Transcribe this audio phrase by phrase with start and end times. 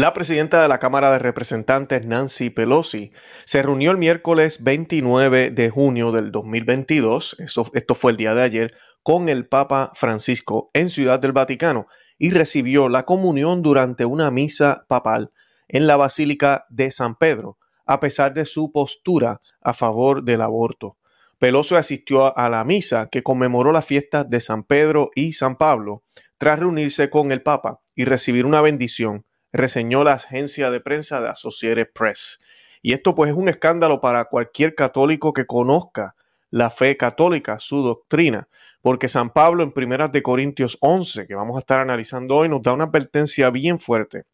[0.00, 3.12] La presidenta de la Cámara de Representantes, Nancy Pelosi,
[3.44, 8.74] se reunió el miércoles 29 de junio del 2022, esto fue el día de ayer,
[9.02, 11.86] con el Papa Francisco en Ciudad del Vaticano
[12.16, 15.32] y recibió la comunión durante una misa papal
[15.68, 20.96] en la Basílica de San Pedro, a pesar de su postura a favor del aborto.
[21.38, 26.04] Pelosi asistió a la misa que conmemoró las fiestas de San Pedro y San Pablo,
[26.38, 31.28] tras reunirse con el Papa y recibir una bendición reseñó la agencia de prensa de
[31.28, 32.40] Associated Press.
[32.82, 36.14] Y esto pues es un escándalo para cualquier católico que conozca
[36.50, 38.48] la fe católica, su doctrina,
[38.82, 42.62] porque San Pablo en Primeras de Corintios 11, que vamos a estar analizando hoy, nos
[42.62, 44.24] da una advertencia bien fuerte,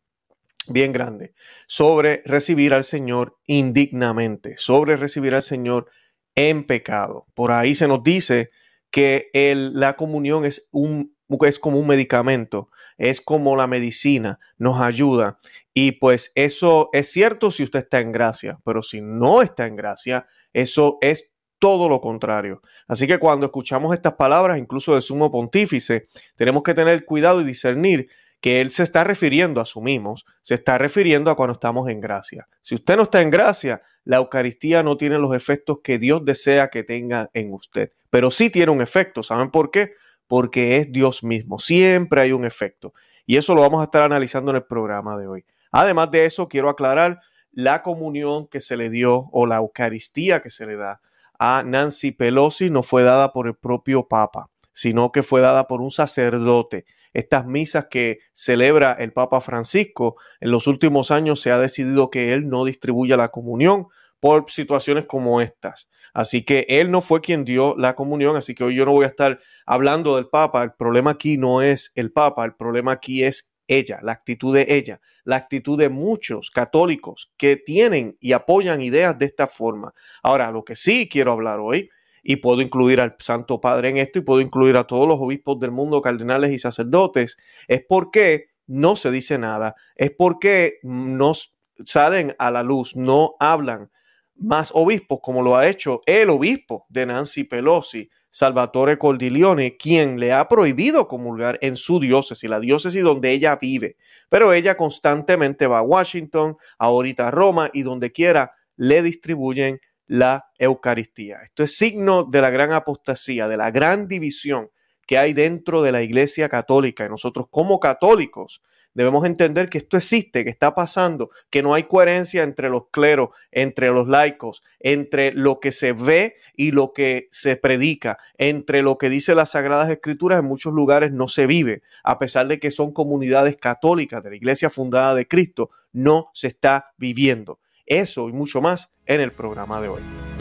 [0.69, 1.35] bien grande,
[1.67, 5.91] sobre recibir al Señor indignamente, sobre recibir al Señor
[6.35, 7.27] en pecado.
[7.35, 8.51] Por ahí se nos dice
[8.91, 11.16] que la comunión es, un,
[11.47, 15.39] es como un medicamento es como la medicina, nos ayuda.
[15.75, 19.77] Y pues eso es cierto si usted está en gracia, pero si no está en
[19.77, 22.63] gracia, eso es todo lo contrario.
[22.89, 27.45] Así que cuando escuchamos estas palabras, incluso del sumo pontífice, tenemos que tener cuidado y
[27.45, 28.09] discernir
[28.41, 32.49] que él se está refiriendo, asumimos, se está refiriendo a cuando estamos en gracia.
[32.63, 36.69] Si usted no está en gracia, la Eucaristía no tiene los efectos que Dios desea
[36.69, 39.23] que tenga en usted, pero sí tiene un efecto.
[39.23, 39.93] ¿Saben por qué?
[40.27, 41.59] Porque es Dios mismo.
[41.59, 42.93] Siempre hay un efecto.
[43.27, 45.45] Y eso lo vamos a estar analizando en el programa de hoy.
[45.73, 47.21] Además de eso, quiero aclarar
[47.53, 51.01] la comunión que se le dio o la Eucaristía que se le da
[51.39, 55.81] a Nancy Pelosi no fue dada por el propio Papa, sino que fue dada por
[55.81, 56.87] un sacerdote.
[57.13, 62.35] Estas misas que celebra el Papa Francisco, en los últimos años se ha decidido que
[62.35, 63.89] él no distribuya la comunión
[64.21, 65.89] por situaciones como estas.
[66.15, 69.05] Así que él no fue quien dio la comunión, así que hoy yo no voy
[69.05, 70.63] a estar hablando del Papa.
[70.63, 74.67] El problema aquí no es el Papa, el problema aquí es ella, la actitud de
[74.69, 79.93] ella, la actitud de muchos católicos que tienen y apoyan ideas de esta forma.
[80.23, 81.91] Ahora, lo que sí quiero hablar hoy,
[82.23, 85.61] y puedo incluir al Santo Padre en esto y puedo incluir a todos los obispos
[85.61, 87.37] del mundo, cardenales y sacerdotes,
[87.69, 91.55] es porque no se dice nada, es porque nos
[91.85, 93.91] salen a la luz, no hablan
[94.39, 100.33] más obispos, como lo ha hecho el obispo de Nancy Pelosi, Salvatore Cordileone, quien le
[100.33, 103.97] ha prohibido comulgar en su diócesis, la diócesis donde ella vive.
[104.29, 110.47] Pero ella constantemente va a Washington, ahorita a Roma y donde quiera le distribuyen la
[110.59, 111.39] Eucaristía.
[111.43, 114.71] Esto es signo de la gran apostasía, de la gran división
[115.07, 117.07] que hay dentro de la Iglesia Católica.
[117.07, 118.61] Y nosotros como católicos
[118.97, 123.29] Debemos entender que esto existe, que está pasando, que no hay coherencia entre los cleros,
[123.53, 128.97] entre los laicos, entre lo que se ve y lo que se predica, entre lo
[128.97, 132.71] que dice las Sagradas Escrituras, en muchos lugares no se vive, a pesar de que
[132.71, 137.61] son comunidades católicas de la Iglesia fundada de Cristo, no se está viviendo.
[137.85, 140.36] Eso y mucho más en el programa de hoy.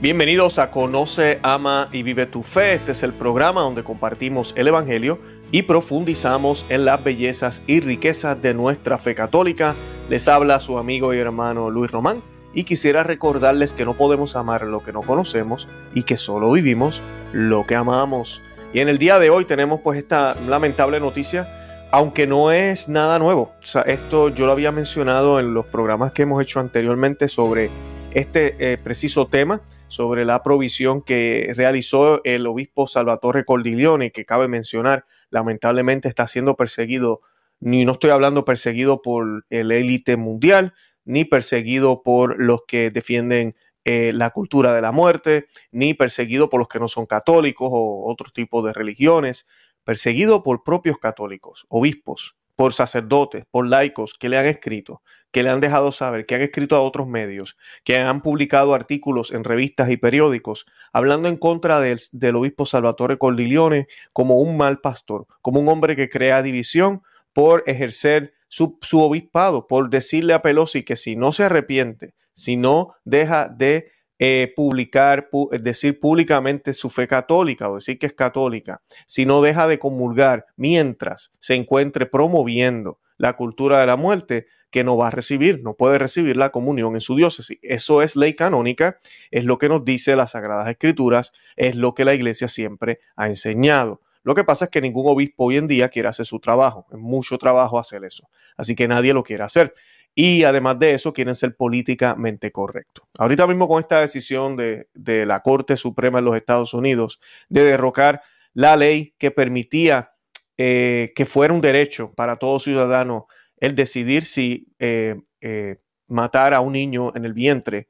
[0.00, 2.74] Bienvenidos a Conoce, Ama y Vive tu Fe.
[2.74, 5.18] Este es el programa donde compartimos el Evangelio
[5.50, 9.74] y profundizamos en las bellezas y riquezas de nuestra fe católica.
[10.08, 12.22] Les habla su amigo y hermano Luis Román
[12.54, 17.02] y quisiera recordarles que no podemos amar lo que no conocemos y que solo vivimos
[17.32, 18.40] lo que amamos.
[18.72, 21.52] Y en el día de hoy tenemos pues esta lamentable noticia,
[21.90, 23.50] aunque no es nada nuevo.
[23.86, 27.72] Esto yo lo había mencionado en los programas que hemos hecho anteriormente sobre
[28.18, 34.48] este eh, preciso tema sobre la provisión que realizó el obispo Salvatore Cordiglione, que cabe
[34.48, 37.20] mencionar, lamentablemente está siendo perseguido,
[37.60, 40.74] ni no estoy hablando perseguido por el élite mundial,
[41.04, 46.58] ni perseguido por los que defienden eh, la cultura de la muerte, ni perseguido por
[46.58, 49.46] los que no son católicos o otro tipo de religiones,
[49.84, 55.50] perseguido por propios católicos, obispos, por sacerdotes, por laicos que le han escrito, que le
[55.50, 59.92] han dejado saber, que han escrito a otros medios, que han publicado artículos en revistas
[59.92, 62.00] y periódicos, hablando en contra del,
[62.34, 67.02] obispo Salvatore Cordiglione como un mal pastor, como un hombre que crea división
[67.32, 72.56] por ejercer su, su obispado, por decirle a Pelosi que si no se arrepiente, si
[72.56, 75.28] no deja de eh, publicar,
[75.60, 80.46] decir públicamente su fe católica o decir que es católica, si no deja de comulgar
[80.56, 85.74] mientras se encuentre promoviendo la cultura de la muerte, que no va a recibir, no
[85.74, 87.58] puede recibir la comunión en su diócesis.
[87.62, 88.98] Eso es ley canónica,
[89.30, 93.28] es lo que nos dice las Sagradas Escrituras, es lo que la Iglesia siempre ha
[93.28, 94.00] enseñado.
[94.22, 96.98] Lo que pasa es que ningún obispo hoy en día quiere hacer su trabajo, es
[96.98, 99.74] mucho trabajo hacer eso, así que nadie lo quiere hacer.
[100.20, 103.06] Y además de eso quieren ser políticamente correctos.
[103.16, 108.22] Ahorita mismo con esta decisión de, la Corte Suprema de los Estados Unidos de derrocar
[108.52, 110.10] la ley que permitía
[110.56, 113.28] eh, que fuera un derecho para todo ciudadano
[113.58, 115.76] el decidir si eh, eh,
[116.08, 117.86] matar a un niño en el vientre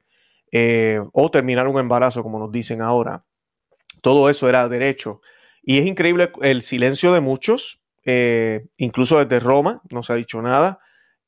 [1.13, 3.25] o terminar un embarazo, como nos dicen ahora.
[4.03, 5.21] Todo eso era derecho.
[5.63, 7.81] Y es increíble el silencio de muchos,
[8.77, 10.79] incluso desde Roma, no se ha dicho nada.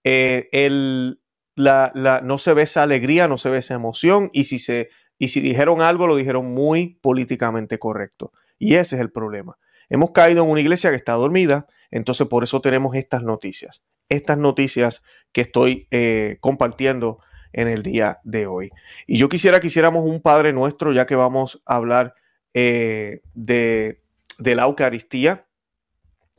[0.03, 1.21] Eh, el,
[1.55, 4.89] la, la, no se ve esa alegría, no se ve esa emoción y si, se,
[5.17, 8.31] y si dijeron algo lo dijeron muy políticamente correcto.
[8.57, 9.57] Y ese es el problema.
[9.89, 14.37] Hemos caído en una iglesia que está dormida, entonces por eso tenemos estas noticias, estas
[14.37, 15.03] noticias
[15.33, 17.19] que estoy eh, compartiendo
[17.53, 18.69] en el día de hoy.
[19.07, 22.15] Y yo quisiera que hiciéramos un Padre Nuestro, ya que vamos a hablar
[22.53, 24.01] eh, de,
[24.39, 25.47] de la Eucaristía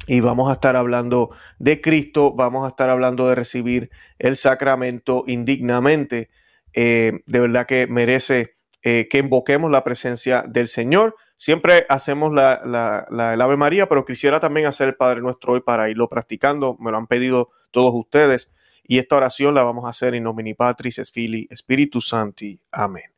[0.06, 5.24] y vamos a estar hablando de Cristo, vamos a estar hablando de recibir el sacramento
[5.26, 6.30] indignamente.
[6.74, 11.14] Eh, de verdad que merece eh, que invoquemos la presencia del Señor.
[11.36, 15.60] Siempre hacemos la, la, el Ave María, pero quisiera también hacer el Padre Nuestro hoy
[15.60, 16.76] para irlo practicando.
[16.80, 18.52] Me lo han pedido todos ustedes.
[18.82, 22.60] Y esta oración la vamos a hacer en nomini Patris, es Fili, Spiritus Santi.
[22.72, 23.12] Amén.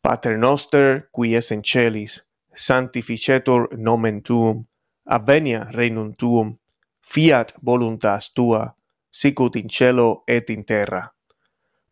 [0.00, 4.64] Pater noster, qui es en celis, sanctificetur nomen tuum
[5.08, 6.58] avenia regnum tuum,
[7.00, 8.76] fiat voluntas tua,
[9.10, 11.08] sicut in cielo et in terra.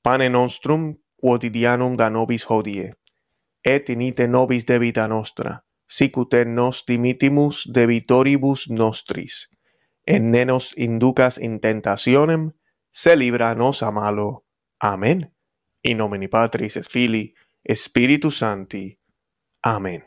[0.03, 2.93] Pane nostrum quotidianum da nobis hodie,
[3.65, 5.59] et inite nobis debita nostra,
[5.89, 9.49] sicut et nos dimitimus debitoribus nostris,
[10.07, 12.51] et ne nos inducas in tentationem,
[12.93, 14.45] se libra nos a malo.
[14.83, 15.33] Amen.
[15.83, 17.35] In nomine Patris et Filii,
[17.75, 18.99] Spiritus Sancti.
[19.65, 20.05] Amen.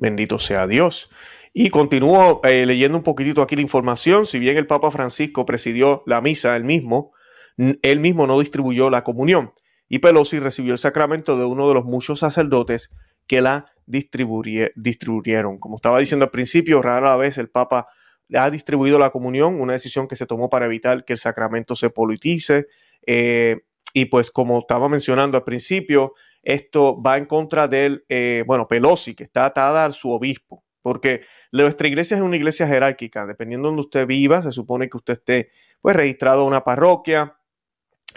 [0.00, 1.10] Bendito sea Dios.
[1.54, 4.24] Y continúo eh, leyendo un poquitito aquí la información.
[4.24, 7.12] Si bien el Papa Francisco presidió la misa él mismo,
[7.56, 9.52] él mismo no distribuyó la comunión.
[9.88, 12.90] Y Pelosi recibió el sacramento de uno de los muchos sacerdotes
[13.26, 15.58] que la distribuyeron.
[15.58, 17.88] Como estaba diciendo al principio, rara vez el Papa
[18.34, 21.90] ha distribuido la comunión, una decisión que se tomó para evitar que el sacramento se
[21.90, 22.68] politice.
[23.06, 23.60] Eh,
[23.92, 29.14] y pues como estaba mencionando al principio, esto va en contra del, eh, bueno, Pelosi,
[29.14, 33.70] que está atada a su obispo porque nuestra iglesia es una iglesia jerárquica, dependiendo de
[33.70, 35.50] donde usted viva, se supone que usted esté
[35.80, 37.36] pues registrado en una parroquia,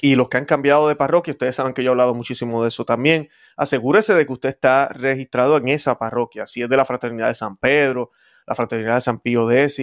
[0.02, 2.70] y los que han cambiado de parroquia, ustedes saben que yo he hablado muchísimo de
[2.70, 3.30] eso también.
[3.56, 6.48] Asegúrese de que usted está registrado en esa parroquia.
[6.48, 8.12] Si es de la Fraternidad de San Pedro,
[8.46, 9.80] la Fraternidad de San Pío X,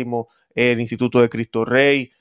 [0.55, 2.12] el Instituto de Cristo Rey,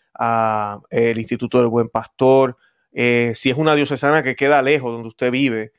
[0.89, 2.57] el Instituto del Buen Pastor.
[2.93, 5.73] Eh, si es una diocesana que queda lejos donde usted vive,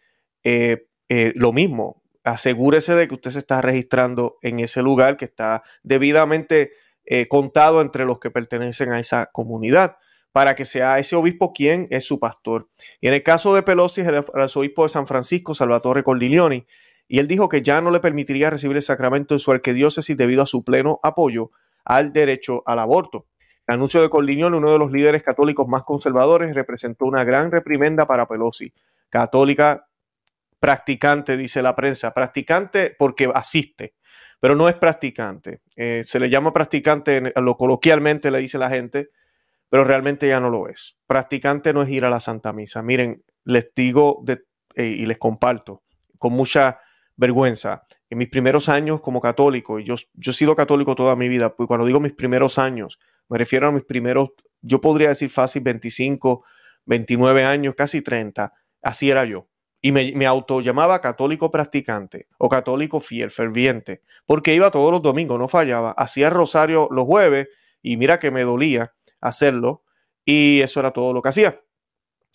[0.44, 5.24] eh, eh, lo mismo asegúrese de que usted se está registrando en ese lugar que
[5.24, 6.72] está debidamente
[7.04, 9.96] eh, contado entre los que pertenecen a esa comunidad
[10.32, 12.68] para que sea ese obispo quien es su pastor.
[13.00, 16.66] Y en el caso de Pelosi, el arzobispo de San Francisco, Salvatore Cordiglioni,
[17.06, 20.42] y él dijo que ya no le permitiría recibir el sacramento en su arquidiócesis debido
[20.42, 21.50] a su pleno apoyo
[21.84, 23.26] al derecho al aborto.
[23.66, 28.06] El anuncio de Cordiglioni, uno de los líderes católicos más conservadores, representó una gran reprimenda
[28.06, 28.72] para Pelosi,
[29.10, 29.86] católica
[30.62, 32.14] practicante, dice la prensa.
[32.14, 33.96] Practicante porque asiste,
[34.38, 35.60] pero no es practicante.
[35.74, 39.10] Eh, se le llama practicante, lo coloquialmente le dice la gente,
[39.68, 40.96] pero realmente ya no lo es.
[41.08, 42.80] Practicante no es ir a la Santa Misa.
[42.80, 44.22] Miren, les digo
[44.76, 45.82] eh, y les comparto
[46.16, 46.78] con mucha
[47.16, 47.82] vergüenza.
[48.08, 51.56] En mis primeros años como católico, y yo, yo he sido católico toda mi vida,
[51.56, 54.28] pues cuando digo mis primeros años, me refiero a mis primeros,
[54.60, 56.44] yo podría decir fácil 25,
[56.84, 58.52] 29 años, casi 30.
[58.80, 59.48] Así era yo
[59.84, 65.40] y me, auto llamaba católico practicante o católico fiel, ferviente, porque iba todos los domingos,
[65.40, 67.48] no fallaba, hacía rosario los jueves
[67.82, 69.82] y mira que me dolía hacerlo
[70.24, 71.60] y eso era todo lo que hacía.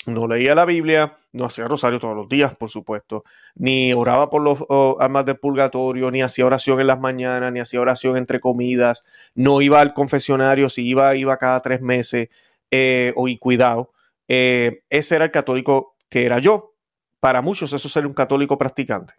[0.06, 3.24] No leía la Biblia, no hacía rosario todos los días, por supuesto,
[3.56, 4.60] ni oraba por los
[5.00, 9.04] almas del purgatorio, ni hacía oración en las mañanas, ni hacía oración entre comidas,
[9.36, 12.30] no iba al confesionario, si iba, iba cada tres meses,
[12.72, 13.92] eh, o y cuidado.
[14.30, 16.77] Eh, ese era el católico que era yo
[17.20, 19.14] para muchos eso es ser un católico practicante,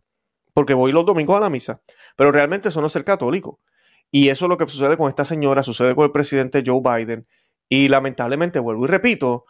[0.54, 1.82] porque voy los domingos a la misa,
[2.16, 3.60] pero realmente eso no es ser católico.
[4.10, 7.26] Y eso es lo que sucede con esta señora, sucede con el presidente Joe Biden,
[7.68, 9.44] y lamentablemente, vuelvo y repito,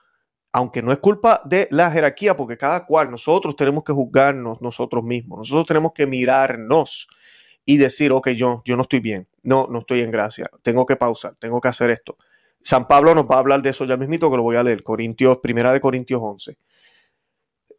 [0.53, 5.05] aunque no es culpa de la jerarquía, porque cada cual, nosotros tenemos que juzgarnos nosotros
[5.05, 7.07] mismos, nosotros tenemos que mirarnos
[7.65, 10.97] y decir, ok, yo, yo no estoy bien, no, no estoy en gracia, tengo que
[10.97, 12.17] pausar, tengo que hacer esto.
[12.63, 14.83] San Pablo nos va a hablar de eso ya mismito, que lo voy a leer,
[14.83, 16.59] Corintios, primera de Corintios 11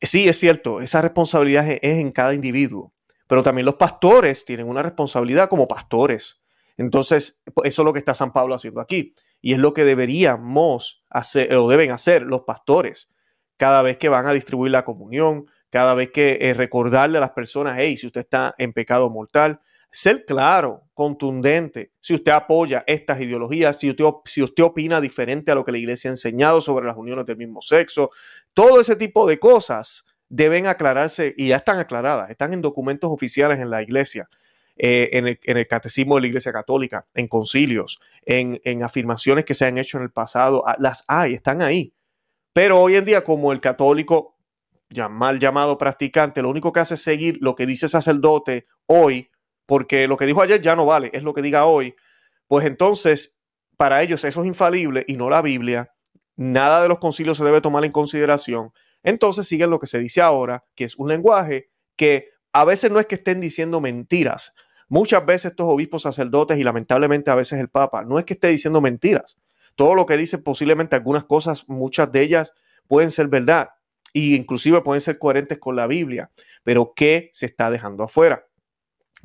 [0.01, 2.93] sí, es cierto, esa responsabilidad es en cada individuo,
[3.27, 6.43] pero también los pastores tienen una responsabilidad como pastores.
[6.77, 9.13] Entonces, eso es lo que está San Pablo haciendo aquí.
[9.41, 13.09] Y es lo que deberíamos hacer, o deben hacer los pastores
[13.57, 17.31] cada vez que van a distribuir la comunión, cada vez que eh, recordarle a las
[17.31, 19.59] personas, hey, si usted está en pecado mortal,
[19.91, 25.71] ser claro, contundente, si usted apoya estas ideologías, si usted, opina diferente a lo que
[25.71, 28.11] la iglesia ha enseñado sobre las uniones del mismo sexo,
[28.53, 33.59] todo ese tipo de cosas deben aclararse y ya están aclaradas, están en documentos oficiales
[33.59, 34.27] en la iglesia.
[34.75, 39.65] Eh, en, el, catecismo de la Iglesia Católica, en concilios, en, en, afirmaciones que se
[39.65, 41.93] han hecho en el pasado, ah, las hay, están ahí.
[42.51, 44.37] Pero hoy en día, como el católico,
[44.89, 49.29] ya mal llamado practicante, lo único que hace es seguir lo que dice sacerdote hoy,
[49.69, 51.95] porque lo que dijo ayer ya no vale, es lo que diga hoy,
[52.47, 53.37] pues entonces
[53.77, 55.93] para ellos eso es infalible y no la Biblia,
[56.35, 58.71] nada de los concilios se debe tomar en consideración,
[59.03, 62.99] entonces siguen lo que se dice ahora, que es un lenguaje que a veces no
[62.99, 64.55] es que estén diciendo mentiras,
[64.87, 68.47] muchas veces estos obispos sacerdotes y lamentablemente a veces el Papa, no es que esté
[68.47, 69.37] diciendo mentiras,
[69.75, 72.53] todo lo que dice posiblemente algunas cosas, muchas de ellas
[72.87, 73.69] pueden ser verdad
[74.15, 76.31] e inclusive pueden ser coherentes con la Biblia,
[76.63, 78.48] pero ¿qué se está dejando afuera?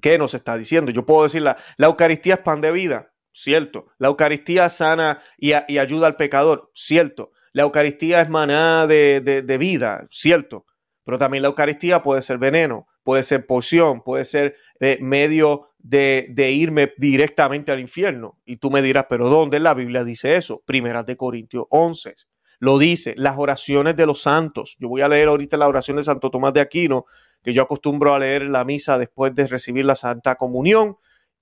[0.04, 0.92] ¿Qué nos está diciendo?
[0.92, 3.87] Yo puedo decir, la, Eucaristía es pan de vida, cierto.
[3.96, 7.32] La Eucaristía sana y, ayuda al pecador, cierto.
[7.54, 10.66] La Eucaristía es maná de, vida, cierto.
[11.06, 16.26] Pero también la Eucaristía puede ser veneno, puede ser porción, puede ser eh, medio de,
[16.28, 18.38] de, irme directamente al infierno.
[18.44, 20.62] Y tú me dirás, pero ¿dónde la Biblia dice eso?
[20.66, 22.14] Primeras de Corintios 11.
[22.61, 24.76] Lo dice, las oraciones de los santos.
[24.78, 27.06] Yo voy a leer ahorita la oración de Santo Tomás de Aquino,
[27.44, 30.96] que yo acostumbro a leer la misa después de recibir la Santa Comunión.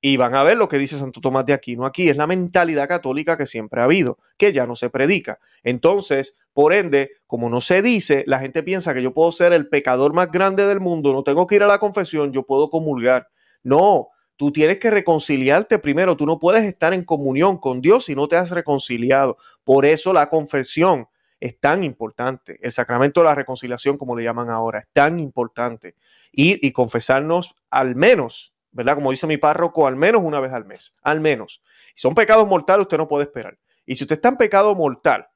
[0.05, 2.09] Y van a ver lo que dice Santo Tomás de Aquino aquí.
[2.09, 5.39] Es la mentalidad católica que siempre ha habido, que ya no se predica.
[5.63, 9.69] Entonces, por ende, como no se dice, la gente piensa que yo puedo ser el
[9.69, 13.29] pecador más grande del mundo, no tengo que ir a la confesión, yo puedo comulgar.
[13.63, 16.17] No, tú tienes que reconciliarte primero.
[16.17, 19.37] Tú no puedes estar en comunión con Dios si no te has reconciliado.
[19.63, 21.07] Por eso la confesión
[21.43, 22.57] es tan importante.
[22.63, 25.97] El sacramento de la reconciliación, como le llaman ahora, es tan importante.
[26.31, 28.95] Ir y confesarnos al menos, ¿verdad?
[28.95, 30.95] Como dice mi párroco, al menos una vez al mes.
[31.03, 31.61] Al menos.
[31.97, 33.59] Si son pecados mortales, usted no puede esperar.
[33.85, 35.31] Y si usted está en pecado mortal,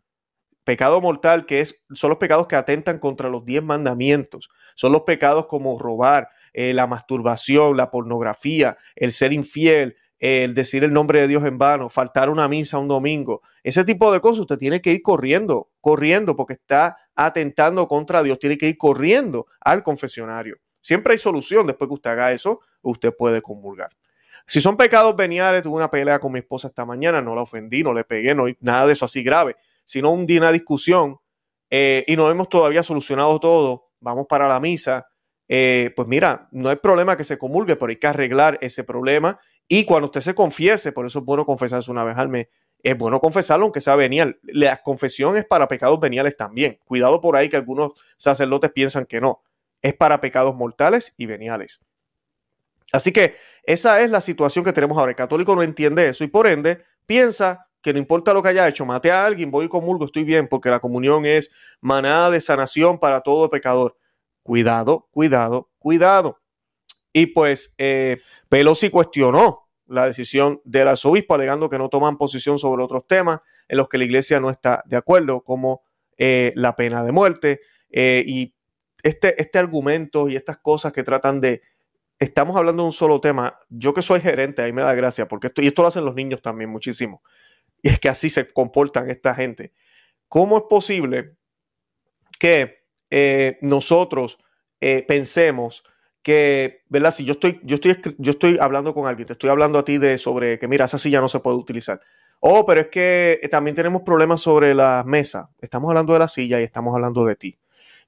[0.62, 5.02] pecado mortal que es, son los pecados que atentan contra los diez mandamientos, son los
[5.02, 11.20] pecados como robar, eh, la masturbación, la pornografía, el ser infiel, el decir el nombre
[11.20, 14.80] de Dios en vano, faltar una misa un domingo, ese tipo de cosas usted tiene
[14.80, 20.56] que ir corriendo, corriendo porque está atentando contra Dios, tiene que ir corriendo al confesionario.
[20.80, 23.90] Siempre hay solución, después que usted haga eso, usted puede comulgar.
[24.46, 27.82] Si son pecados veniales, tuve una pelea con mi esposa esta mañana, no la ofendí,
[27.82, 31.16] no le pegué, no nada de eso así grave, sino un día una discusión
[31.70, 35.08] eh, y no hemos todavía solucionado todo, vamos para la misa,
[35.48, 39.40] eh, pues mira, no hay problema que se comulgue, pero hay que arreglar ese problema
[39.68, 42.48] y cuando usted se confiese, por eso es bueno confesarse una vez al mes,
[42.82, 44.38] es bueno confesarlo aunque sea venial.
[44.44, 46.78] La confesión es para pecados veniales también.
[46.84, 49.42] Cuidado por ahí que algunos sacerdotes piensan que no.
[49.82, 51.80] Es para pecados mortales y veniales.
[52.92, 55.10] Así que esa es la situación que tenemos ahora.
[55.10, 58.68] El católico no entiende eso y por ende piensa que no importa lo que haya
[58.68, 62.40] hecho, mate a alguien, voy y comulgo, estoy bien, porque la comunión es manada de
[62.40, 63.96] sanación para todo pecador.
[64.42, 66.40] Cuidado, cuidado, cuidado.
[67.16, 68.18] Y pues eh,
[68.50, 73.78] Pelosi cuestionó la decisión del arzobispo, alegando que no toman posición sobre otros temas en
[73.78, 75.82] los que la iglesia no está de acuerdo, como
[76.18, 77.60] eh, la pena de muerte.
[77.88, 78.54] Eh, y
[79.02, 81.62] este, este argumento y estas cosas que tratan de...
[82.18, 83.58] Estamos hablando de un solo tema.
[83.70, 86.14] Yo que soy gerente, ahí me da gracia, porque esto, y esto lo hacen los
[86.14, 87.22] niños también muchísimo.
[87.80, 89.72] Y es que así se comportan esta gente.
[90.28, 91.34] ¿Cómo es posible
[92.38, 92.84] que
[93.62, 94.38] nosotros
[95.08, 95.82] pensemos
[96.26, 97.12] que, ¿verdad?
[97.14, 99.98] Si yo estoy, yo estoy, yo estoy hablando con alguien, te estoy hablando a ti
[99.98, 102.00] de sobre que, mira, esa silla no se puede utilizar.
[102.40, 105.50] Oh, pero es que eh, también tenemos problemas sobre la mesa.
[105.60, 107.58] Estamos hablando de la silla y estamos hablando de ti.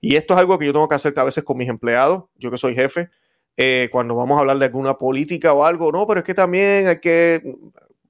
[0.00, 2.50] Y esto es algo que yo tengo que hacer a veces con mis empleados, yo
[2.50, 3.08] que soy jefe,
[3.56, 5.92] eh, cuando vamos a hablar de alguna política o algo.
[5.92, 7.40] No, pero es que también hay que,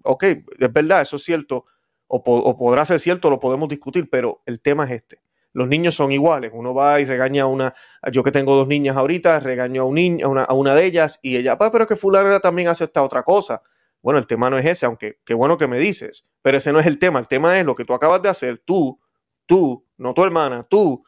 [0.04, 1.66] ok, es verdad, eso es cierto,
[2.06, 5.27] o, o podrá ser cierto, lo podemos discutir, pero el tema es este
[5.58, 6.52] los niños son iguales.
[6.54, 7.74] Uno va y regaña a una,
[8.12, 11.36] yo que tengo dos niñas ahorita, regaño a, un niño, a, una, de ellas y
[11.36, 13.60] ella, pero es que fulana también hace esta otra cosa.
[14.00, 16.78] Bueno, el tema no es ese, aunque qué bueno que me dices, pero ese no
[16.78, 17.18] es el tema.
[17.18, 19.00] El tema es lo que tú acabas de hacer, tú,
[19.46, 21.04] tú, no tu hermana, tú,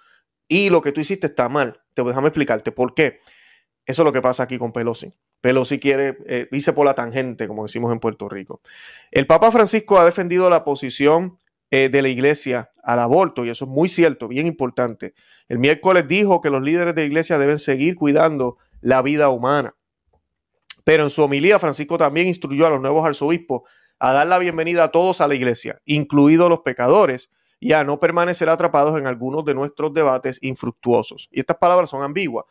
[0.49, 1.80] y lo que tú hiciste está mal.
[1.95, 3.21] Te déjame explicarte por qué.
[3.87, 5.12] Eso es lo que pasa aquí con Pelosi.
[5.40, 8.61] Pelosi quiere, eh, dice por la tangente, como decimos en Puerto Rico.
[9.12, 11.37] El Papa Francisco ha defendido la posición
[11.71, 15.15] eh, de la iglesia al aborto, y eso es muy cierto, bien importante.
[15.49, 19.75] El miércoles dijo que los líderes de la iglesia deben seguir cuidando la vida humana.
[20.85, 23.62] Pero en su homilía, Francisco también instruyó a los nuevos arzobispos
[23.99, 28.00] a dar la bienvenida a todos a la iglesia, incluidos los pecadores, y a no
[28.00, 31.29] permanecer atrapados en algunos de nuestros debates infructuosos.
[31.31, 32.47] Y estas palabras son ambiguas.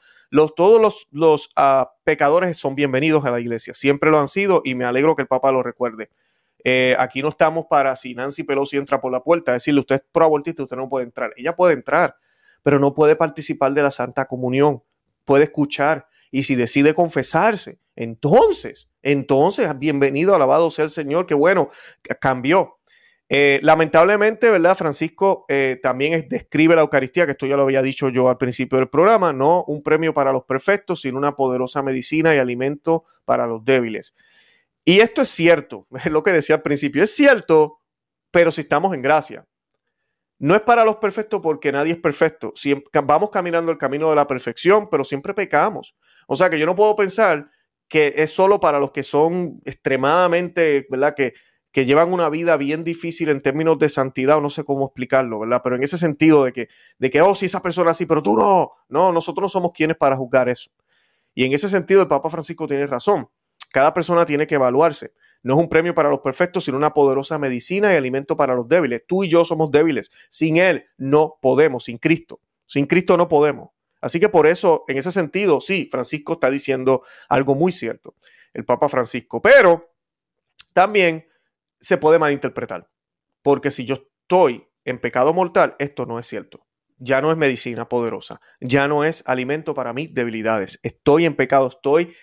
[0.55, 4.75] Todos los, los ah, pecadores son bienvenidos a la iglesia, siempre lo han sido y
[4.75, 6.09] me alegro que el Papa lo recuerde.
[6.63, 10.01] Eh, aquí no estamos para si Nancy Pelosi entra por la puerta, decirle usted es
[10.11, 11.33] pro-abortista, usted no puede entrar.
[11.37, 12.15] Ella puede entrar,
[12.63, 14.83] pero no puede participar de la Santa Comunión,
[15.25, 21.69] puede escuchar y si decide confesarse, entonces, entonces, bienvenido, alabado sea el Señor, que bueno,
[22.21, 22.79] cambió.
[23.31, 24.75] Eh, lamentablemente, ¿verdad?
[24.75, 28.79] Francisco eh, también describe la Eucaristía, que esto ya lo había dicho yo al principio
[28.79, 33.45] del programa, no un premio para los perfectos, sino una poderosa medicina y alimento para
[33.45, 34.15] los débiles.
[34.85, 37.81] Y esto es cierto, es lo que decía al principio, es cierto,
[38.31, 39.45] pero si estamos en gracia.
[40.41, 42.53] No es para los perfectos porque nadie es perfecto.
[43.03, 45.95] vamos caminando el camino de la perfección, pero siempre pecamos.
[46.27, 47.49] O sea que yo no puedo pensar
[47.89, 51.13] que es solo para los que son extremadamente, ¿verdad?
[51.13, 51.33] Que,
[51.71, 55.39] que llevan una vida bien difícil en términos de santidad, o no sé cómo explicarlo,
[55.39, 55.61] ¿verdad?
[55.63, 58.37] Pero en ese sentido de que, de que, oh, si esa persona sí, pero tú
[58.37, 60.71] no, no, nosotros no somos quienes para juzgar eso.
[61.35, 63.29] Y en ese sentido el Papa Francisco tiene razón.
[63.69, 65.13] Cada persona tiene que evaluarse.
[65.41, 68.67] No es un premio para los perfectos, sino una poderosa medicina y alimento para los
[68.67, 69.05] débiles.
[69.07, 70.11] Tú y yo somos débiles.
[70.29, 72.41] Sin Él no podemos, sin Cristo.
[72.65, 73.69] Sin Cristo no podemos.
[74.01, 78.15] Así que por eso, en ese sentido, sí, Francisco está diciendo algo muy cierto,
[78.53, 79.41] el Papa Francisco.
[79.41, 79.93] Pero
[80.73, 81.27] también
[81.79, 82.89] se puede malinterpretar.
[83.41, 86.65] Porque si yo estoy en pecado mortal, esto no es cierto.
[86.97, 90.81] Ya no es medicina poderosa, ya no es alimento para mis debilidades.
[90.83, 92.13] Estoy en pecado, estoy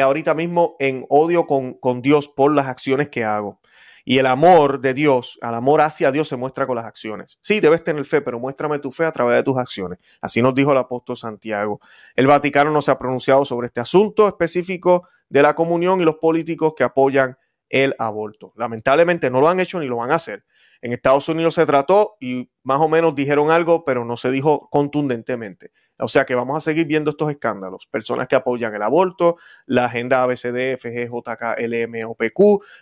[0.00, 3.60] ahorita mismo en odio con, con Dios por las acciones que hago.
[4.06, 7.38] Y el amor de Dios, el amor hacia Dios se muestra con las acciones.
[7.40, 9.98] Sí, debes tener fe, pero muéstrame tu fe a través de tus acciones.
[10.20, 11.80] Así nos dijo el apóstol Santiago.
[12.14, 16.16] El Vaticano no se ha pronunciado sobre este asunto específico de la comunión y los
[16.16, 17.38] políticos que apoyan
[17.70, 18.52] el aborto.
[18.56, 20.44] Lamentablemente no lo han hecho ni lo van a hacer.
[20.84, 24.68] En Estados Unidos se trató y más o menos dijeron algo, pero no se dijo
[24.68, 25.72] contundentemente.
[25.98, 27.86] O sea que vamos a seguir viendo estos escándalos.
[27.86, 31.10] Personas que apoyan el aborto, la agenda ABCD, FG.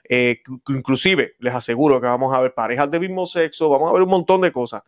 [0.08, 4.02] Eh, inclusive les aseguro que vamos a ver parejas de mismo sexo, vamos a ver
[4.02, 4.82] un montón de cosas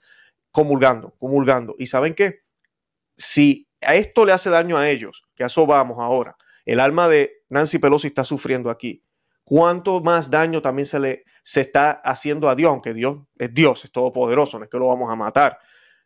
[0.50, 1.76] comulgando, comulgando.
[1.78, 2.40] ¿Y saben qué?
[3.16, 7.08] Si a esto le hace daño a ellos, que a eso vamos ahora, el alma
[7.08, 9.03] de Nancy Pelosi está sufriendo aquí
[9.44, 13.84] cuánto más daño también se le se está haciendo a Dios, aunque Dios es Dios,
[13.84, 15.58] es todopoderoso, no es que lo vamos a matar,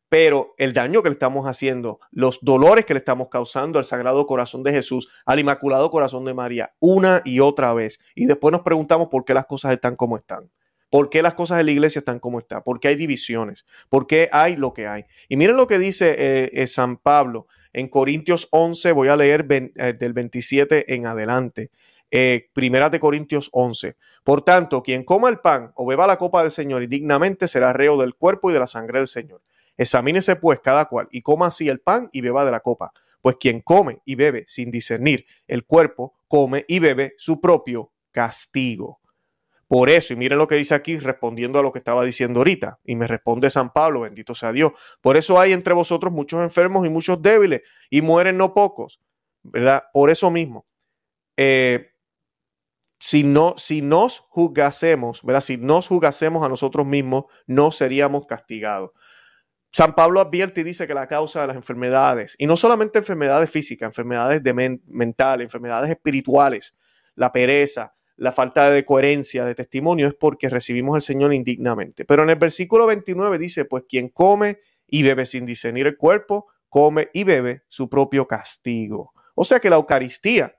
[0.08, 4.26] pero el daño que le estamos haciendo, los dolores que le estamos causando al Sagrado
[4.26, 8.00] Corazón de Jesús, al Inmaculado Corazón de María, una y otra vez.
[8.14, 10.50] Y después nos preguntamos por qué las cosas están como están.
[10.90, 12.62] ¿Por qué las cosas en la iglesia están como están?
[12.62, 13.66] ¿Por qué hay divisiones?
[13.90, 15.04] ¿Por qué hay lo que hay?
[15.28, 19.46] Y miren lo que dice eh, eh, San Pablo en Corintios 11, voy a leer
[19.50, 21.70] eh, del 27 en adelante.
[22.10, 23.96] Eh, primera de Corintios 11.
[24.24, 27.98] Por tanto, quien coma el pan o beba la copa del Señor indignamente será reo
[27.98, 29.42] del cuerpo y de la sangre del Señor.
[29.76, 32.92] Examínese pues cada cual y coma así el pan y beba de la copa.
[33.20, 39.00] Pues quien come y bebe sin discernir el cuerpo, come y bebe su propio castigo.
[39.68, 42.80] Por eso, y miren lo que dice aquí respondiendo a lo que estaba diciendo ahorita,
[42.84, 44.72] y me responde San Pablo, bendito sea Dios.
[45.02, 48.98] Por eso hay entre vosotros muchos enfermos y muchos débiles, y mueren no pocos,
[49.42, 49.84] ¿verdad?
[49.92, 50.66] Por eso mismo.
[51.36, 51.92] Eh,
[52.98, 55.40] si, no, si nos juzgasemos, ¿verdad?
[55.40, 58.90] Si nos juzgasemos a nosotros mismos, no seríamos castigados.
[59.70, 63.50] San Pablo advierte y dice que la causa de las enfermedades, y no solamente enfermedades
[63.50, 66.74] físicas, enfermedades de mentales, enfermedades espirituales,
[67.14, 72.04] la pereza, la falta de coherencia, de testimonio, es porque recibimos al Señor indignamente.
[72.04, 74.58] Pero en el versículo 29 dice, pues quien come
[74.88, 79.12] y bebe sin discernir el cuerpo, come y bebe su propio castigo.
[79.34, 80.57] O sea que la Eucaristía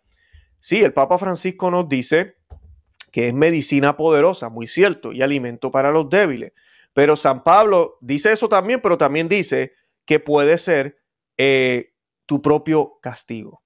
[0.60, 2.36] Sí, el Papa Francisco nos dice
[3.12, 6.54] que es medicina poderosa, muy cierto, y alimento para los débiles.
[6.94, 9.74] Pero San Pablo dice eso también, pero también dice
[10.06, 10.98] que puede ser
[11.38, 11.94] eh,
[12.26, 13.64] tu propio castigo,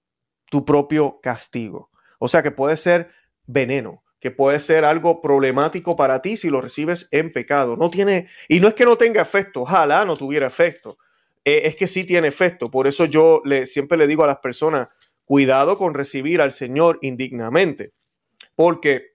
[0.50, 1.90] tu propio castigo.
[2.20, 3.12] O sea que puede ser
[3.46, 7.76] veneno, que puede ser algo problemático para ti si lo recibes en pecado.
[7.76, 10.98] No tiene, y no es que no tenga efecto, ojalá no tuviera efecto.
[11.46, 12.72] Eh, es que sí tiene efecto.
[12.72, 14.88] Por eso yo le, siempre le digo a las personas,
[15.26, 17.94] cuidado con recibir al Señor indignamente,
[18.56, 19.14] porque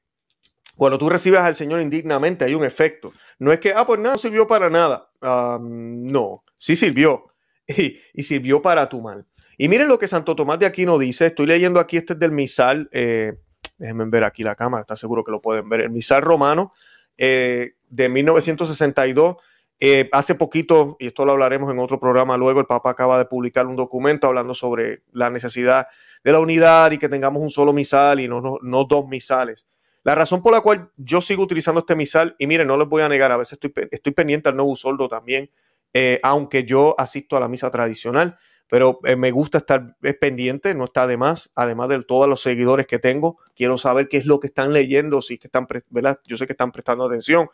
[0.79, 3.13] cuando tú recibes al Señor indignamente hay un efecto.
[3.41, 5.11] No es que, ah, pues nada, no sirvió para nada.
[5.21, 7.27] no, sí sirvió
[7.67, 9.27] y, sirvió para tu mal.
[9.57, 11.27] Y miren lo que Santo Tomás de Aquino dice.
[11.27, 12.89] Estoy leyendo aquí, este es del misal.
[12.93, 13.35] Eh,
[13.77, 15.81] déjenme ver aquí la cámara, está seguro que lo pueden ver.
[15.81, 16.73] El misal romano
[17.17, 19.37] eh, de 1962
[19.81, 23.27] eh, hace poquito, y esto lo hablaremos en otro programa luego, el Papa acaba de
[23.27, 25.87] publicar un documento hablando sobre la necesidad
[26.25, 29.67] de la unidad y que tengamos un solo misal y no, no, dos misales.
[30.03, 33.03] La razón por la cual yo sigo utilizando este misal, y miren, no les voy
[33.03, 35.51] a negar, a veces estoy, estoy pendiente al nuevo soldo también,
[35.95, 38.37] eh, aunque yo asisto a la misa tradicional,
[38.69, 42.87] pero eh, me gusta estar pendiente, no está de más, además de todos los seguidores
[42.87, 46.19] que tengo, quiero saber qué es lo que están leyendo, si que están, ¿verdad?
[46.27, 47.49] Yo sé que están prestando atención.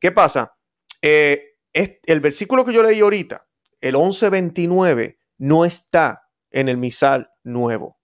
[0.00, 0.56] ¿Qué pasa?
[1.76, 3.46] El versículo que yo leí ahorita,
[3.80, 7.98] el 11.29, no está en el misal nuevo.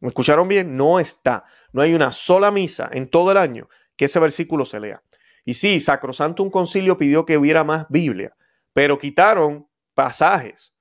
[0.00, 0.76] ¿Me escucharon bien?
[0.76, 1.44] No está.
[1.72, 5.02] No hay una sola misa en todo el año que ese versículo se lea.
[5.44, 8.34] Y sí, Sacrosanto un concilio pidió que hubiera más Biblia,
[8.72, 10.74] pero quitaron pasajes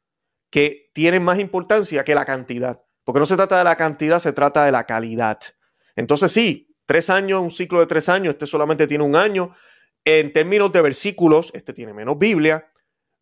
[0.50, 2.82] que tienen más importancia que la cantidad.
[3.04, 5.40] Porque no se trata de la cantidad, se trata de la calidad.
[5.96, 9.52] Entonces sí, tres años, un ciclo de tres años, este solamente tiene un año.
[10.06, 12.72] En términos de versículos, este tiene menos Biblia,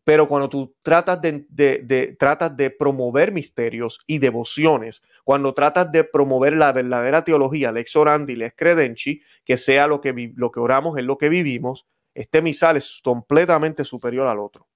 [0.04, 6.54] pero cuando tú tratas de, tratas de promover misterios y devociones, cuando tratas de promover
[6.54, 11.04] la verdadera teología, lex orandi, lex credenci, que sea lo que, lo que oramos es
[11.04, 14.68] lo que vivimos, este misal es completamente superior al otro.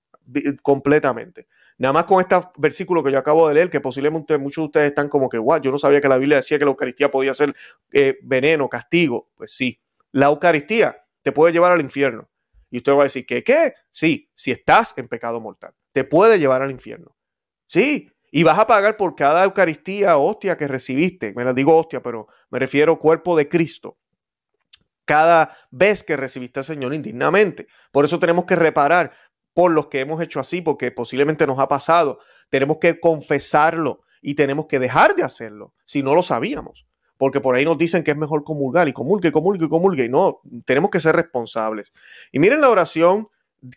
[0.63, 1.49] Completamente.
[1.79, 4.87] Nada más con este versículo que yo acabo de leer, que posiblemente muchos de ustedes
[4.89, 7.35] están como que, guau, yo no sabía que la Biblia decía que la Eucaristía podía
[7.35, 7.55] ser
[7.93, 9.31] eh, veneno, castigo.
[9.35, 9.81] Pues sí,
[10.13, 12.31] la Eucaristía te puede llevar al infierno.
[12.71, 13.75] Y usted va a decir que, ¿qué?
[13.91, 17.17] Sí, si estás en pecado mortal, te puede llevar al infierno.
[17.67, 21.33] Sí, y vas a pagar por cada Eucaristía, hostia que recibiste.
[21.35, 23.97] Me la digo hostia, pero me refiero cuerpo de Cristo.
[25.05, 27.69] Cada vez que recibiste al Señor indignamente.
[27.91, 29.13] Por eso tenemos que reparar
[29.55, 32.19] por los que hemos hecho así, porque posiblemente nos ha pasado.
[32.51, 36.87] Tenemos que confesarlo y tenemos que dejar de hacerlo si no lo sabíamos.
[37.17, 40.05] Porque por ahí nos dicen que es mejor comulgar y comulgue, comulgue, comulgue.
[40.05, 41.93] Y no, tenemos que ser responsables.
[42.33, 43.29] Y miren la oración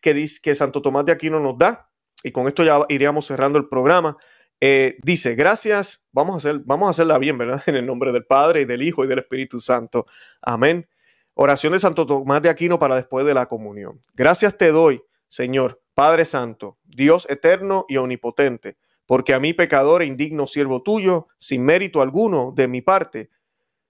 [0.02, 1.89] que, dice, que Santo Tomás de Aquino nos da.
[2.23, 4.17] Y con esto ya iríamos cerrando el programa.
[4.60, 7.62] Eh, dice, gracias, vamos a, hacer, vamos a hacerla bien, ¿verdad?
[7.67, 10.08] En el nombre del Padre y del Hijo y del Espíritu Santo.
[10.41, 10.88] Amén.
[11.36, 14.02] Oración de Santo Tomás de Aquino para después de la comunión.
[14.15, 20.06] Gracias te doy Señor, Padre Santo, Dios eterno y omnipotente, porque a mí pecador e
[20.06, 23.32] indigno siervo tuyo, sin mérito alguno de mi parte,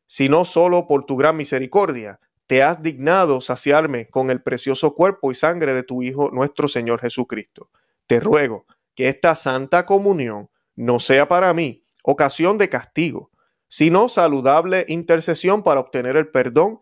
[0.05, 5.35] sino solo por tu gran misericordia, te has dignado saciarme con el precioso cuerpo y
[5.35, 7.69] sangre de tu Hijo nuestro Señor Jesucristo.
[8.05, 13.31] Te ruego que esta santa comunión no sea para mí ocasión de castigo,
[13.67, 16.79] sino saludable intercesión para obtener el perdón,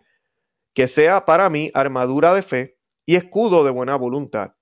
[0.74, 4.55] que sea para mí armadura de fe y escudo de buena voluntad,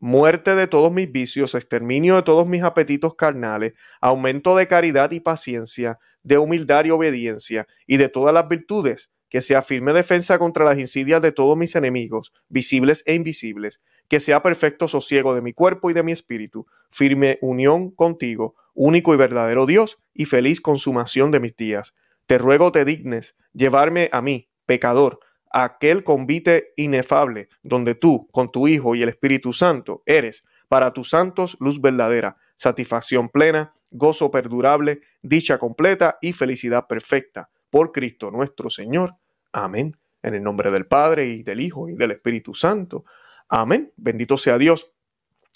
[0.00, 5.20] muerte de todos mis vicios, exterminio de todos mis apetitos carnales, aumento de caridad y
[5.20, 10.64] paciencia, de humildad y obediencia, y de todas las virtudes, que sea firme defensa contra
[10.64, 15.52] las insidias de todos mis enemigos, visibles e invisibles, que sea perfecto sosiego de mi
[15.52, 21.30] cuerpo y de mi espíritu, firme unión contigo, único y verdadero Dios, y feliz consumación
[21.30, 21.94] de mis días.
[22.26, 28.68] Te ruego te dignes llevarme a mí, pecador, aquel convite inefable, donde tú, con tu
[28.68, 35.00] Hijo y el Espíritu Santo, eres para tus santos luz verdadera, satisfacción plena, gozo perdurable,
[35.20, 37.50] dicha completa y felicidad perfecta.
[37.70, 39.16] Por Cristo nuestro Señor.
[39.52, 39.96] Amén.
[40.22, 43.04] En el nombre del Padre y del Hijo y del Espíritu Santo.
[43.48, 43.92] Amén.
[43.96, 44.92] Bendito sea Dios.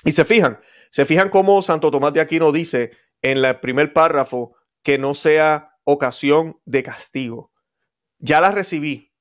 [0.04, 0.58] Y se fijan,
[0.90, 2.90] se fijan cómo Santo Tomás de Aquino dice
[3.22, 7.52] en el primer párrafo que no sea ocasión de castigo.
[8.18, 9.13] Ya la recibí,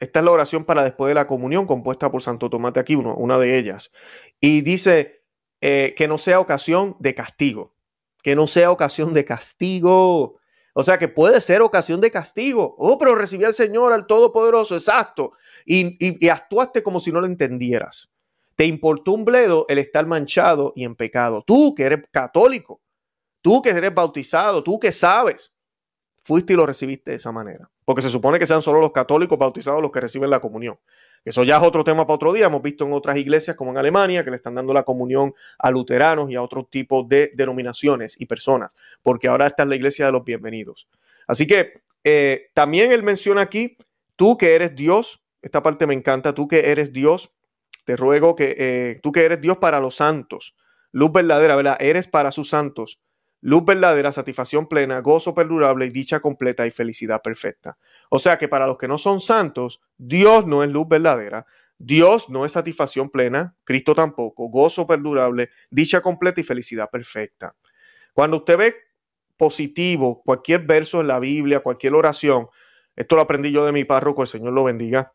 [0.00, 3.14] esta es la oración para después de la comunión compuesta por Santo Tomás de Aquino,
[3.16, 3.90] una de ellas.
[4.40, 5.24] Y dice
[5.60, 7.74] eh, que no sea ocasión de castigo,
[8.22, 10.38] que no sea ocasión de castigo.
[10.74, 12.76] O sea que puede ser ocasión de castigo.
[12.78, 15.32] Oh, pero recibí al Señor, al Todopoderoso, exacto.
[15.66, 18.12] Y, y actuaste como si no lo entendieras.
[18.54, 21.42] Te importó un bledo el estar manchado y en pecado.
[21.44, 22.80] Tú que eres católico,
[23.42, 25.52] tú que eres bautizado, tú que sabes
[26.28, 27.70] fuiste y lo recibiste de esa manera.
[27.86, 30.78] Porque se supone que sean solo los católicos bautizados los que reciben la comunión.
[31.24, 32.44] Eso ya es otro tema para otro día.
[32.44, 35.70] Hemos visto en otras iglesias, como en Alemania, que le están dando la comunión a
[35.70, 40.04] luteranos y a otros tipos de denominaciones y personas, porque ahora esta es la iglesia
[40.04, 40.86] de los bienvenidos.
[41.26, 43.78] Así que eh, también él menciona aquí,
[44.14, 47.32] tú que eres Dios, esta parte me encanta, tú que eres Dios,
[47.86, 50.54] te ruego que eh, tú que eres Dios para los santos,
[50.92, 51.78] luz verdadera, ¿verdad?
[51.80, 53.00] Eres para sus santos
[53.40, 57.78] luz verdadera, satisfacción plena, gozo perdurable dicha completa y felicidad perfecta.
[58.10, 61.46] O sea que para los que no son santos, Dios no es luz verdadera,
[61.78, 67.54] Dios no es satisfacción plena, Cristo tampoco, gozo perdurable, dicha completa y felicidad perfecta.
[68.12, 68.76] Cuando usted ve
[69.36, 72.48] positivo cualquier verso en la Biblia, cualquier oración,
[72.96, 75.12] esto lo aprendí yo de mi párroco, el Señor lo bendiga.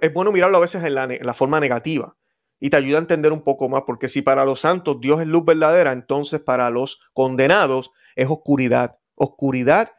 [0.00, 2.14] es bueno mirarlo a veces en la forma negativa
[2.60, 5.26] y te ayuda a entender un poco más, porque si para los santos Dios es
[5.26, 8.98] luz verdadera, entonces para los condenados es oscuridad.
[9.14, 9.92] Oscuridad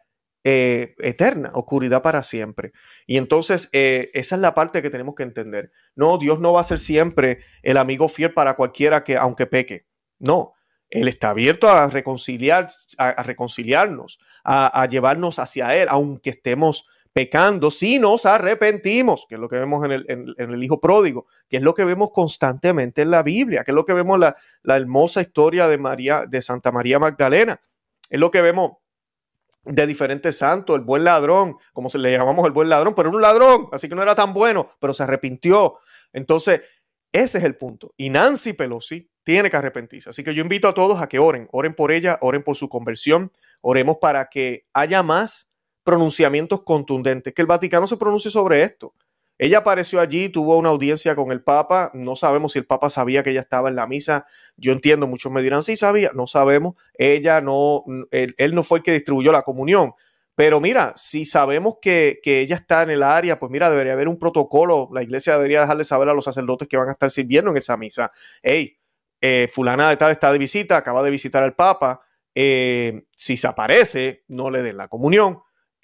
[0.49, 2.71] eh, eterna, oscuridad para siempre.
[3.05, 5.71] Y entonces eh, esa es la parte que tenemos que entender.
[5.93, 9.87] No, Dios no va a ser siempre el amigo fiel para cualquiera que, aunque peque.
[10.19, 10.53] No,
[10.89, 12.67] Él está abierto a reconciliar,
[12.97, 16.87] a, reconciliarnos, a, llevarnos hacia Él, aunque estemos
[17.17, 21.25] pecando, si nos arrepentimos, que es lo que vemos en el, en, el, Hijo Pródigo,
[21.49, 24.35] que es lo que vemos constantemente en la Biblia, que es lo que vemos la,
[24.61, 27.59] la hermosa historia de María, de Santa María Magdalena,
[28.11, 28.73] es lo que vemos
[29.63, 33.15] de diferentes santos, el buen ladrón, como se le llamamos el buen ladrón, pero era
[33.15, 35.79] un ladrón, así que no era tan bueno, pero se arrepintió.
[36.13, 36.61] Entonces,
[37.11, 37.95] ese es el punto.
[37.97, 40.11] Y Nancy Pelosi tiene que arrepentirse.
[40.11, 42.69] Así que yo invito a todos a que oren, oren por ella, oren por su
[42.69, 45.49] conversión, oremos para que haya más
[45.87, 48.93] pronunciamientos contundentes, que el Vaticano se pronuncie sobre esto.
[49.37, 51.91] Ella apareció allí, tuvo una audiencia con el Papa.
[51.93, 54.25] No sabemos si el Papa sabía que ella estaba en la misa.
[54.57, 56.75] Yo entiendo, muchos me dirán, sí sabía, no sabemos.
[56.97, 59.93] Ella no, él, no fue el que distribuyó la comunión.
[60.35, 64.19] Pero mira, si sabemos que, ella está en el área, pues mira, debería haber un
[64.19, 64.89] protocolo.
[64.91, 67.77] La iglesia debería dejarle saber a los sacerdotes que van a estar sirviendo en esa
[67.77, 68.11] misa.
[68.43, 68.77] Hey,
[69.21, 72.01] eh, fulana de tal está de visita, acaba de visitar al Papa.
[72.35, 75.39] Eh, si se aparece, no le den la comunión.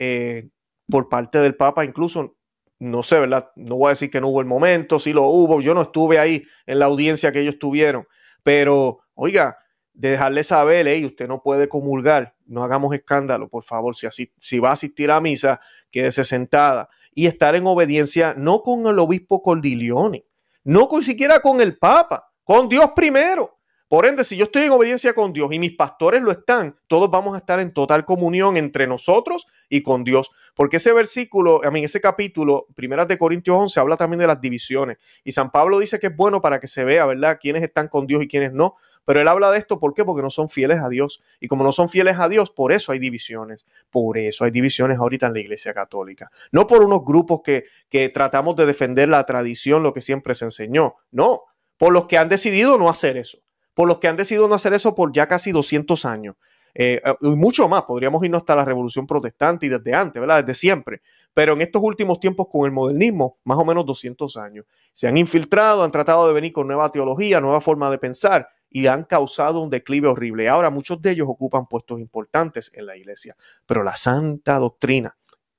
[0.05, 0.49] Eh,
[0.89, 2.35] por parte del Papa, incluso
[2.77, 3.51] no sé, ¿verdad?
[3.55, 6.19] No voy a decir que no hubo el momento, sí lo hubo, yo no estuve
[6.19, 8.05] ahí en la audiencia que ellos tuvieron,
[8.43, 9.57] pero oiga,
[9.93, 14.59] de dejarle saber, hey, usted no puede comulgar, no hagamos escándalo, por favor, si, si
[14.59, 19.41] va a asistir a misa, quédese sentada y estar en obediencia no con el obispo
[19.41, 20.25] Cordilione,
[20.65, 23.57] no con, siquiera con el Papa, con Dios primero.
[23.93, 27.11] Por ende, si yo estoy en obediencia con Dios y mis pastores lo están, todos
[27.11, 30.31] vamos a estar en total comunión entre nosotros y con Dios.
[30.55, 34.41] Porque ese versículo, a mí, ese capítulo, Primeras de Corintios 11, habla también de las
[34.41, 34.97] divisiones.
[35.23, 38.07] Y San Pablo dice que es bueno para que se vea, ¿verdad?, quiénes están con
[38.07, 38.77] Dios y quiénes no.
[39.05, 40.03] Pero él habla de esto, ¿por qué?
[40.03, 41.21] Porque no son fieles a Dios.
[41.39, 43.67] Y como no son fieles a Dios, por eso hay divisiones.
[43.91, 46.31] Por eso hay divisiones ahorita en la Iglesia Católica.
[46.51, 50.45] No por unos grupos que, que tratamos de defender la tradición, lo que siempre se
[50.45, 50.95] enseñó.
[51.11, 51.43] No,
[51.77, 53.42] por los que han decidido no hacer eso
[53.73, 56.35] por los que han decidido no hacer eso por ya casi 200 años.
[56.75, 60.43] Eh, eh, y mucho más, podríamos irnos hasta la Revolución Protestante y desde antes, ¿verdad?
[60.43, 61.01] Desde siempre.
[61.33, 65.17] Pero en estos últimos tiempos con el modernismo, más o menos 200 años, se han
[65.17, 69.61] infiltrado, han tratado de venir con nueva teología, nueva forma de pensar y han causado
[69.61, 70.49] un declive horrible.
[70.49, 75.15] Ahora muchos de ellos ocupan puestos importantes en la iglesia, pero la santa doctrina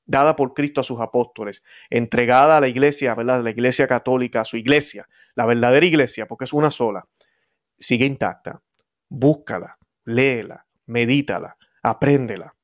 [0.06, 3.42] dada por Cristo a sus apóstoles, entregada a la iglesia, ¿verdad?
[3.42, 7.06] La iglesia católica, a su iglesia, la verdadera iglesia, porque es una sola,
[7.84, 8.62] sigue intacta.
[9.08, 12.54] Búscala, léela, medítala, apréndela.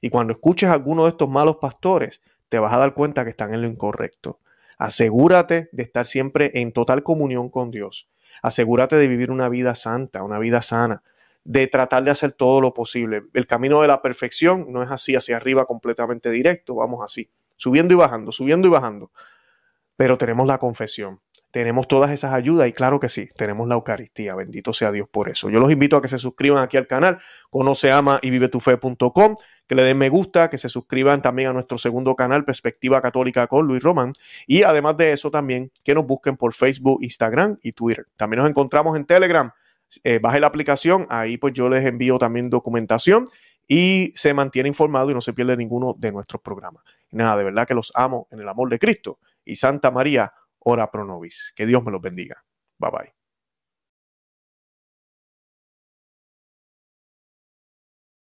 [0.00, 3.30] Y cuando escuches a alguno de estos malos pastores, te vas a dar cuenta que
[3.30, 4.40] están en lo incorrecto.
[4.78, 8.08] Asegúrate de estar siempre en total comunión con Dios.
[8.42, 11.02] Asegúrate de vivir una vida santa, una vida sana,
[11.44, 13.24] de tratar de hacer todo lo posible.
[13.34, 17.94] El camino de la perfección no es así hacia arriba completamente directo, vamos así, subiendo
[17.94, 19.10] y bajando, subiendo y bajando.
[19.96, 24.34] Pero tenemos la confesión, tenemos todas esas ayudas y claro que sí, tenemos la Eucaristía.
[24.34, 25.48] Bendito sea Dios por eso.
[25.48, 27.18] Yo los invito a que se suscriban aquí al canal,
[27.50, 31.48] conoce, ama y vive tu fe.com, que le den me gusta, que se suscriban también
[31.48, 34.12] a nuestro segundo canal, Perspectiva Católica con Luis Román.
[34.46, 38.06] Y además de eso también, que nos busquen por Facebook, Instagram y Twitter.
[38.16, 39.50] También nos encontramos en Telegram.
[40.04, 43.26] Eh, baje la aplicación, ahí pues yo les envío también documentación
[43.66, 46.82] y se mantiene informado y no se pierde ninguno de nuestros programas.
[47.10, 49.18] nada, de verdad que los amo en el amor de Cristo.
[49.44, 50.32] Y Santa María,
[50.70, 51.52] ora pro nobis.
[51.56, 52.44] Que Dios me los bendiga.
[52.78, 53.17] Bye bye.